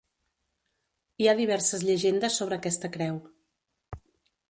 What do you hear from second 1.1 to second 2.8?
Hi ha diverses llegendes sobre